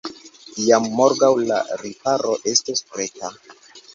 Jam 0.67 0.87
morgaŭ 1.01 1.29
la 1.51 1.59
riparo 1.83 2.33
estus 2.53 2.83
preta. 2.95 3.31